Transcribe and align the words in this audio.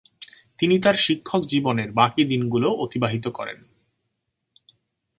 তিনি 0.59 0.75
তাঁর 0.79 0.95
শিক্ষক 0.95 1.41
জীবনের 1.45 1.91
বাকি 1.91 2.23
দিনগুলো 2.23 2.67
অতিবাহিত 2.75 3.25
করেন। 3.27 3.59